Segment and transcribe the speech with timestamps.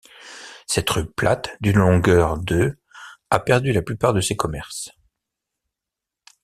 [0.65, 2.75] Cette rue plate d'une longueur de
[3.29, 4.89] a perdu la plupart de ses commerces.